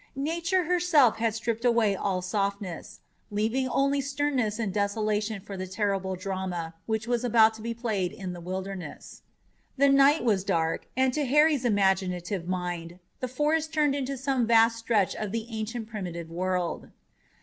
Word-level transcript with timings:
Nature 0.15 0.63
herself 0.63 1.17
had 1.17 1.35
stripped 1.35 1.63
away 1.63 1.95
all 1.95 2.23
softness, 2.23 3.01
leaving 3.29 3.67
only 3.69 4.01
sternness 4.01 4.57
and 4.57 4.73
desolation 4.73 5.39
for 5.39 5.55
the 5.55 5.67
terrible 5.67 6.15
drama 6.15 6.73
which 6.87 7.05
was 7.07 7.23
about 7.23 7.53
to 7.53 7.61
be 7.61 7.71
played 7.71 8.11
in 8.11 8.33
the 8.33 8.41
Wilderness. 8.41 9.21
The 9.77 9.89
night 9.89 10.23
was 10.23 10.43
dark, 10.43 10.87
and 10.97 11.13
to 11.13 11.23
Harry's 11.25 11.65
imaginative 11.65 12.47
mind 12.47 12.97
the 13.19 13.27
forest 13.27 13.75
turned 13.75 13.93
to 14.07 14.17
some 14.17 14.47
vast 14.47 14.79
stretch 14.79 15.15
of 15.15 15.31
the 15.31 15.45
ancient, 15.51 15.87
primitive 15.87 16.31
world. 16.31 16.89